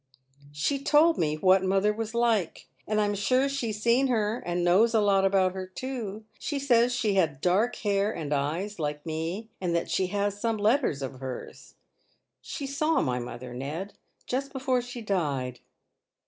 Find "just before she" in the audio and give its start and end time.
14.25-15.03